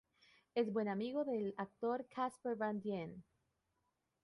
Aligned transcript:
Es 0.55 0.71
buen 0.73 0.87
amigo 0.87 1.25
del 1.25 1.53
actor 1.57 2.07
Casper 2.09 2.55
Van 2.55 2.81
Dien. 2.81 3.23